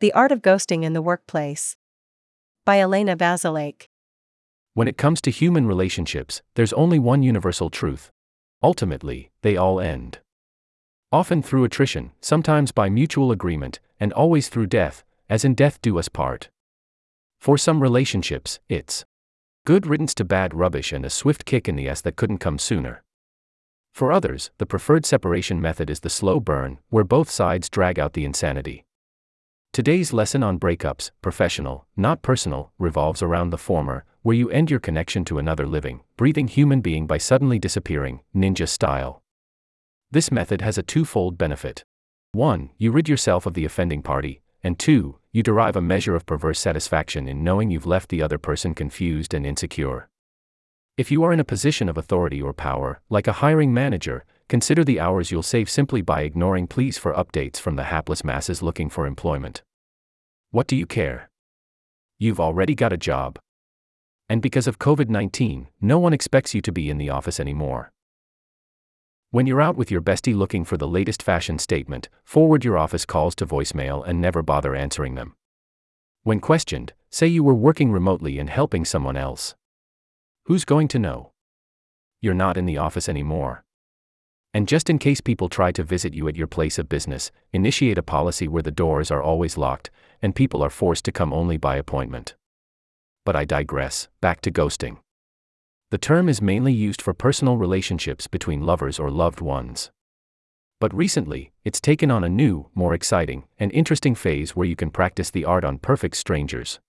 The 0.00 0.14
Art 0.14 0.32
of 0.32 0.40
Ghosting 0.40 0.82
in 0.82 0.94
the 0.94 1.02
Workplace. 1.02 1.76
By 2.64 2.80
Elena 2.80 3.18
Vazalek. 3.18 3.88
When 4.72 4.88
it 4.88 4.96
comes 4.96 5.20
to 5.20 5.30
human 5.30 5.66
relationships, 5.66 6.40
there's 6.54 6.72
only 6.72 6.98
one 6.98 7.22
universal 7.22 7.68
truth. 7.68 8.10
Ultimately, 8.62 9.30
they 9.42 9.58
all 9.58 9.78
end. 9.78 10.20
Often 11.12 11.42
through 11.42 11.64
attrition, 11.64 12.12
sometimes 12.22 12.72
by 12.72 12.88
mutual 12.88 13.30
agreement, 13.30 13.78
and 14.00 14.10
always 14.14 14.48
through 14.48 14.68
death, 14.68 15.04
as 15.28 15.44
in 15.44 15.52
death 15.52 15.82
do 15.82 15.98
us 15.98 16.08
part. 16.08 16.48
For 17.38 17.58
some 17.58 17.82
relationships, 17.82 18.58
it's 18.70 19.04
good 19.66 19.86
riddance 19.86 20.14
to 20.14 20.24
bad 20.24 20.54
rubbish 20.54 20.92
and 20.92 21.04
a 21.04 21.10
swift 21.10 21.44
kick 21.44 21.68
in 21.68 21.76
the 21.76 21.90
ass 21.90 22.00
that 22.00 22.16
couldn't 22.16 22.38
come 22.38 22.58
sooner. 22.58 23.02
For 23.92 24.12
others, 24.12 24.50
the 24.56 24.64
preferred 24.64 25.04
separation 25.04 25.60
method 25.60 25.90
is 25.90 26.00
the 26.00 26.08
slow 26.08 26.40
burn, 26.40 26.78
where 26.88 27.04
both 27.04 27.28
sides 27.28 27.68
drag 27.68 27.98
out 27.98 28.14
the 28.14 28.24
insanity. 28.24 28.86
Today's 29.72 30.12
lesson 30.12 30.42
on 30.42 30.58
breakups, 30.58 31.12
professional, 31.22 31.86
not 31.96 32.22
personal, 32.22 32.72
revolves 32.76 33.22
around 33.22 33.50
the 33.50 33.56
former, 33.56 34.04
where 34.22 34.34
you 34.34 34.50
end 34.50 34.68
your 34.68 34.80
connection 34.80 35.24
to 35.26 35.38
another 35.38 35.64
living, 35.64 36.00
breathing 36.16 36.48
human 36.48 36.80
being 36.80 37.06
by 37.06 37.18
suddenly 37.18 37.56
disappearing, 37.60 38.18
ninja 38.34 38.68
style. 38.68 39.22
This 40.10 40.32
method 40.32 40.60
has 40.60 40.76
a 40.76 40.82
twofold 40.82 41.38
benefit. 41.38 41.84
1. 42.32 42.70
You 42.78 42.90
rid 42.90 43.08
yourself 43.08 43.46
of 43.46 43.54
the 43.54 43.64
offending 43.64 44.02
party, 44.02 44.42
and 44.64 44.76
2. 44.76 45.16
You 45.30 45.42
derive 45.44 45.76
a 45.76 45.80
measure 45.80 46.16
of 46.16 46.26
perverse 46.26 46.58
satisfaction 46.58 47.28
in 47.28 47.44
knowing 47.44 47.70
you've 47.70 47.86
left 47.86 48.08
the 48.08 48.22
other 48.22 48.38
person 48.38 48.74
confused 48.74 49.34
and 49.34 49.46
insecure. 49.46 50.08
If 50.96 51.12
you 51.12 51.22
are 51.22 51.32
in 51.32 51.40
a 51.40 51.44
position 51.44 51.88
of 51.88 51.96
authority 51.96 52.42
or 52.42 52.52
power, 52.52 53.00
like 53.08 53.28
a 53.28 53.34
hiring 53.34 53.72
manager, 53.72 54.24
consider 54.48 54.82
the 54.82 55.00
hours 55.00 55.30
you'll 55.30 55.44
save 55.44 55.70
simply 55.70 56.02
by 56.02 56.22
ignoring 56.22 56.66
pleas 56.66 56.98
for 56.98 57.14
updates 57.14 57.58
from 57.58 57.76
the 57.76 57.84
hapless 57.84 58.24
masses 58.24 58.62
looking 58.62 58.90
for 58.90 59.06
employment. 59.06 59.62
What 60.52 60.66
do 60.66 60.74
you 60.74 60.84
care? 60.84 61.30
You've 62.18 62.40
already 62.40 62.74
got 62.74 62.92
a 62.92 62.96
job. 62.96 63.38
And 64.28 64.42
because 64.42 64.66
of 64.66 64.80
COVID 64.80 65.08
19, 65.08 65.68
no 65.80 66.00
one 66.00 66.12
expects 66.12 66.54
you 66.54 66.60
to 66.62 66.72
be 66.72 66.90
in 66.90 66.98
the 66.98 67.08
office 67.08 67.38
anymore. 67.38 67.92
When 69.30 69.46
you're 69.46 69.60
out 69.60 69.76
with 69.76 69.92
your 69.92 70.00
bestie 70.00 70.34
looking 70.34 70.64
for 70.64 70.76
the 70.76 70.88
latest 70.88 71.22
fashion 71.22 71.60
statement, 71.60 72.08
forward 72.24 72.64
your 72.64 72.76
office 72.76 73.04
calls 73.04 73.36
to 73.36 73.46
voicemail 73.46 74.04
and 74.04 74.20
never 74.20 74.42
bother 74.42 74.74
answering 74.74 75.14
them. 75.14 75.36
When 76.24 76.40
questioned, 76.40 76.94
say 77.10 77.28
you 77.28 77.44
were 77.44 77.54
working 77.54 77.92
remotely 77.92 78.40
and 78.40 78.50
helping 78.50 78.84
someone 78.84 79.16
else. 79.16 79.54
Who's 80.46 80.64
going 80.64 80.88
to 80.88 80.98
know? 80.98 81.30
You're 82.20 82.34
not 82.34 82.56
in 82.56 82.66
the 82.66 82.76
office 82.76 83.08
anymore. 83.08 83.64
And 84.52 84.66
just 84.66 84.90
in 84.90 84.98
case 84.98 85.20
people 85.20 85.48
try 85.48 85.70
to 85.72 85.84
visit 85.84 86.12
you 86.12 86.26
at 86.28 86.36
your 86.36 86.48
place 86.48 86.78
of 86.78 86.88
business, 86.88 87.30
initiate 87.52 87.98
a 87.98 88.02
policy 88.02 88.48
where 88.48 88.62
the 88.62 88.70
doors 88.70 89.10
are 89.10 89.22
always 89.22 89.56
locked 89.56 89.90
and 90.20 90.34
people 90.34 90.62
are 90.62 90.70
forced 90.70 91.04
to 91.04 91.12
come 91.12 91.32
only 91.32 91.56
by 91.56 91.76
appointment. 91.76 92.34
But 93.24 93.36
I 93.36 93.44
digress, 93.44 94.08
back 94.20 94.40
to 94.42 94.50
ghosting. 94.50 94.98
The 95.90 95.98
term 95.98 96.28
is 96.28 96.42
mainly 96.42 96.72
used 96.72 97.02
for 97.02 97.14
personal 97.14 97.56
relationships 97.56 98.26
between 98.26 98.66
lovers 98.66 98.98
or 98.98 99.10
loved 99.10 99.40
ones. 99.40 99.90
But 100.80 100.94
recently, 100.94 101.52
it's 101.64 101.80
taken 101.80 102.10
on 102.10 102.24
a 102.24 102.28
new, 102.28 102.70
more 102.74 102.94
exciting, 102.94 103.44
and 103.58 103.70
interesting 103.72 104.14
phase 104.14 104.56
where 104.56 104.66
you 104.66 104.76
can 104.76 104.90
practice 104.90 105.30
the 105.30 105.44
art 105.44 105.64
on 105.64 105.78
perfect 105.78 106.16
strangers. 106.16 106.80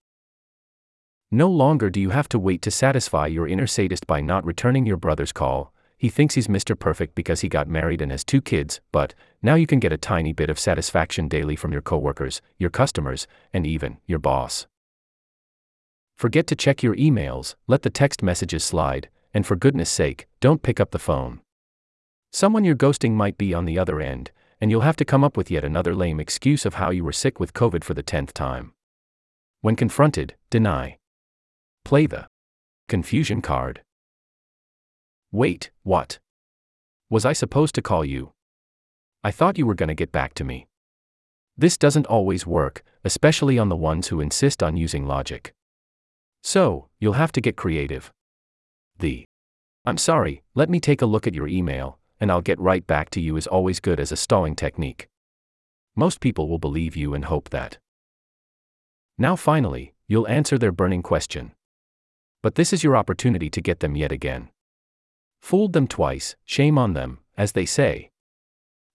No 1.29 1.49
longer 1.49 1.89
do 1.89 1.99
you 1.99 2.11
have 2.11 2.29
to 2.29 2.39
wait 2.39 2.61
to 2.61 2.71
satisfy 2.71 3.27
your 3.27 3.47
inner 3.47 3.67
sadist 3.67 4.07
by 4.07 4.21
not 4.21 4.45
returning 4.45 4.85
your 4.85 4.97
brother's 4.97 5.31
call. 5.31 5.73
He 6.01 6.09
thinks 6.09 6.33
he's 6.33 6.47
Mr. 6.47 6.73
Perfect 6.77 7.13
because 7.13 7.41
he 7.41 7.47
got 7.47 7.67
married 7.67 8.01
and 8.01 8.11
has 8.11 8.23
two 8.23 8.41
kids, 8.41 8.81
but 8.91 9.13
now 9.43 9.53
you 9.53 9.67
can 9.67 9.79
get 9.79 9.93
a 9.93 9.97
tiny 9.97 10.33
bit 10.33 10.49
of 10.49 10.57
satisfaction 10.57 11.27
daily 11.27 11.55
from 11.55 11.71
your 11.71 11.83
coworkers, 11.83 12.41
your 12.57 12.71
customers, 12.71 13.27
and 13.53 13.67
even 13.67 13.99
your 14.07 14.17
boss. 14.17 14.65
Forget 16.17 16.47
to 16.47 16.55
check 16.55 16.81
your 16.81 16.95
emails, 16.95 17.53
let 17.67 17.83
the 17.83 17.91
text 17.91 18.23
messages 18.23 18.63
slide, 18.63 19.09
and 19.31 19.45
for 19.45 19.55
goodness 19.55 19.91
sake, 19.91 20.27
don't 20.39 20.63
pick 20.63 20.79
up 20.79 20.89
the 20.89 20.97
phone. 20.97 21.41
Someone 22.31 22.63
you're 22.63 22.73
ghosting 22.73 23.11
might 23.11 23.37
be 23.37 23.53
on 23.53 23.65
the 23.65 23.77
other 23.77 24.01
end, 24.01 24.31
and 24.59 24.71
you'll 24.71 24.81
have 24.81 24.97
to 24.97 25.05
come 25.05 25.23
up 25.23 25.37
with 25.37 25.51
yet 25.51 25.63
another 25.63 25.93
lame 25.93 26.19
excuse 26.19 26.65
of 26.65 26.73
how 26.73 26.89
you 26.89 27.03
were 27.03 27.11
sick 27.11 27.39
with 27.39 27.53
COVID 27.53 27.83
for 27.83 27.93
the 27.93 28.01
tenth 28.01 28.33
time. 28.33 28.73
When 29.61 29.75
confronted, 29.75 30.33
deny. 30.49 30.97
Play 31.85 32.07
the 32.07 32.25
confusion 32.87 33.43
card. 33.43 33.83
Wait, 35.31 35.71
what? 35.83 36.19
Was 37.09 37.25
I 37.25 37.31
supposed 37.31 37.73
to 37.75 37.81
call 37.81 38.03
you? 38.03 38.33
I 39.23 39.31
thought 39.31 39.57
you 39.57 39.65
were 39.65 39.75
gonna 39.75 39.95
get 39.95 40.11
back 40.11 40.33
to 40.35 40.43
me. 40.43 40.67
This 41.57 41.77
doesn't 41.77 42.07
always 42.07 42.45
work, 42.45 42.83
especially 43.05 43.57
on 43.57 43.69
the 43.69 43.75
ones 43.77 44.07
who 44.07 44.19
insist 44.19 44.61
on 44.61 44.75
using 44.75 45.05
logic. 45.05 45.53
So, 46.43 46.89
you'll 46.99 47.13
have 47.13 47.31
to 47.33 47.41
get 47.41 47.55
creative. 47.55 48.11
The 48.99 49.25
I'm 49.85 49.97
sorry, 49.97 50.43
let 50.53 50.69
me 50.69 50.79
take 50.79 51.01
a 51.01 51.05
look 51.05 51.25
at 51.25 51.33
your 51.33 51.47
email, 51.47 51.97
and 52.19 52.29
I'll 52.29 52.41
get 52.41 52.59
right 52.59 52.85
back 52.85 53.09
to 53.11 53.21
you 53.21 53.37
is 53.37 53.47
always 53.47 53.79
good 53.79 53.99
as 53.99 54.11
a 54.11 54.17
stalling 54.17 54.55
technique. 54.55 55.07
Most 55.95 56.19
people 56.19 56.49
will 56.49 56.59
believe 56.59 56.95
you 56.95 57.13
and 57.13 57.25
hope 57.25 57.49
that. 57.49 57.77
Now, 59.17 59.35
finally, 59.35 59.93
you'll 60.07 60.27
answer 60.27 60.57
their 60.57 60.71
burning 60.71 61.01
question. 61.01 61.53
But 62.43 62.55
this 62.55 62.73
is 62.73 62.83
your 62.83 62.97
opportunity 62.97 63.49
to 63.49 63.61
get 63.61 63.79
them 63.79 63.95
yet 63.95 64.11
again. 64.11 64.49
Fooled 65.41 65.73
them 65.73 65.87
twice, 65.87 66.35
shame 66.45 66.77
on 66.77 66.93
them, 66.93 67.19
as 67.37 67.51
they 67.51 67.65
say. 67.65 68.11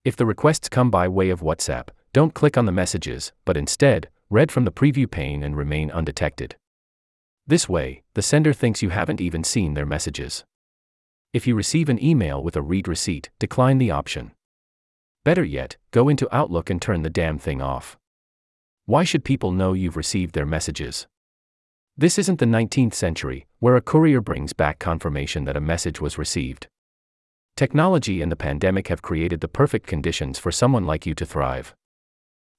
If 0.05 0.17
the 0.17 0.27
requests 0.27 0.69
come 0.69 0.91
by 0.91 1.09
way 1.09 1.31
of 1.31 1.41
WhatsApp, 1.41 1.89
don't 2.13 2.35
click 2.35 2.57
on 2.57 2.65
the 2.65 2.73
messages, 2.73 3.33
but 3.45 3.57
instead, 3.57 4.09
read 4.31 4.51
from 4.51 4.65
the 4.65 4.73
preview 4.73 5.11
pane 5.11 5.43
and 5.43 5.57
remain 5.57 5.91
undetected. 5.91 6.57
This 7.47 7.69
way, 7.69 8.03
the 8.15 8.23
sender 8.23 8.53
thinks 8.53 8.83
you 8.83 8.91
haven't 8.91 9.21
even 9.21 9.45
seen 9.45 9.75
their 9.75 9.87
messages. 9.87 10.45
If 11.33 11.47
you 11.47 11.55
receive 11.55 11.89
an 11.89 12.03
email 12.03 12.43
with 12.43 12.57
a 12.57 12.63
read 12.63 12.89
receipt, 12.89 13.31
decline 13.39 13.79
the 13.79 13.91
option. 13.91 14.33
Better 15.25 15.45
yet, 15.45 15.77
go 15.91 16.09
into 16.09 16.35
Outlook 16.35 16.71
and 16.71 16.81
turn 16.81 17.03
the 17.03 17.11
damn 17.11 17.39
thing 17.39 17.61
off. 17.61 17.99
Why 18.85 19.05
should 19.05 19.25
people 19.25 19.51
know 19.51 19.73
you've 19.73 19.97
received 19.97 20.35
their 20.35 20.47
messages? 20.47 21.07
This 21.99 22.19
isn't 22.19 22.41
the 22.41 22.45
19th 22.45 22.93
century, 22.93 23.47
where 23.59 23.75
a 23.75 23.81
courier 23.81 24.21
brings 24.21 24.53
back 24.53 24.79
confirmation 24.79 25.45
that 25.45 25.57
a 25.57 25.63
message 25.63 25.99
was 25.99 26.19
received. 26.19 26.67
Technology 27.57 28.21
and 28.21 28.31
the 28.31 28.37
pandemic 28.37 28.89
have 28.89 29.01
created 29.01 29.41
the 29.41 29.49
perfect 29.49 29.87
conditions 29.87 30.39
for 30.39 30.53
someone 30.53 30.85
like 30.85 31.07
you 31.07 31.15
to 31.15 31.25
thrive. 31.25 31.75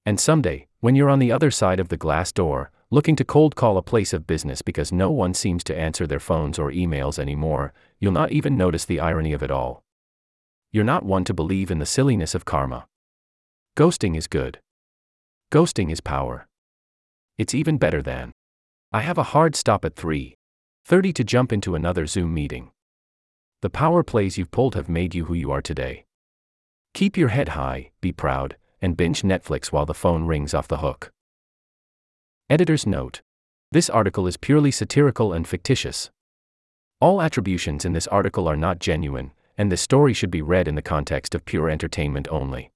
And 0.08 0.20
someday, 0.20 0.66
when 0.80 0.96
you're 0.96 1.12
on 1.12 1.20
the 1.20 1.32
other 1.32 1.52
side 1.52 1.80
of 1.80 1.90
the 1.90 1.98
glass 1.98 2.32
door, 2.32 2.72
looking 2.90 3.16
to 3.16 3.24
cold 3.24 3.56
call 3.56 3.78
a 3.78 3.84
place 3.84 4.12
of 4.12 4.26
business 4.26 4.64
because 4.64 4.92
no 4.92 5.12
one 5.12 5.36
seems 5.36 5.64
to 5.66 5.78
answer 5.78 6.08
their 6.08 6.20
phones 6.20 6.58
or 6.58 6.72
emails 6.72 7.20
anymore, 7.20 7.74
you'll 8.00 8.12
not 8.12 8.32
even 8.32 8.58
notice 8.58 8.86
the 8.86 9.00
irony 9.00 9.34
of 9.34 9.44
it 9.44 9.52
all. 9.52 9.84
You're 10.72 10.84
not 10.84 11.06
one 11.06 11.26
to 11.26 11.34
believe 11.36 11.70
in 11.70 11.78
the 11.78 11.86
silliness 11.86 12.34
of 12.34 12.46
karma. 12.46 12.88
Ghosting 13.78 14.18
is 14.18 14.26
good. 14.26 14.62
Ghosting 15.52 15.92
is 15.92 16.02
power. 16.02 16.48
It's 17.38 17.54
even 17.54 17.78
better 17.78 18.02
than 18.02 18.34
I 18.94 19.02
have 19.02 19.18
a 19.18 19.32
hard 19.36 19.56
stop 19.56 19.84
at 19.84 19.96
3:30 19.96 21.14
to 21.14 21.24
jump 21.26 21.52
into 21.52 21.76
another 21.76 22.06
Zoom 22.06 22.34
meeting. 22.34 22.72
The 23.62 23.70
power 23.70 24.02
plays 24.02 24.38
you've 24.38 24.52
pulled 24.52 24.76
have 24.76 24.88
made 24.88 25.14
you 25.14 25.26
who 25.26 25.34
you 25.34 25.52
are 25.52 25.62
today. 25.62 26.06
Keep 26.94 27.18
your 27.18 27.30
head 27.30 27.50
high, 27.50 27.92
be 28.00 28.14
proud, 28.14 28.56
and 28.82 28.96
binge 28.96 29.24
Netflix 29.24 29.74
while 29.74 29.86
the 29.86 29.94
phone 29.94 30.26
rings 30.26 30.54
off 30.54 30.70
the 30.70 30.78
hook. 30.78 31.12
Editor's 32.50 32.88
note. 32.88 33.22
This 33.72 33.90
article 33.90 34.26
is 34.26 34.38
purely 34.38 34.72
satirical 34.72 35.34
and 35.34 35.46
fictitious. 35.46 36.10
All 37.02 37.22
attributions 37.22 37.84
in 37.84 37.92
this 37.92 38.08
article 38.08 38.48
are 38.48 38.56
not 38.56 38.80
genuine, 38.80 39.34
and 39.58 39.70
this 39.70 39.82
story 39.82 40.14
should 40.14 40.32
be 40.32 40.42
read 40.42 40.68
in 40.68 40.76
the 40.76 40.82
context 40.82 41.36
of 41.36 41.44
pure 41.44 41.70
entertainment 41.70 42.30
only. 42.30 42.72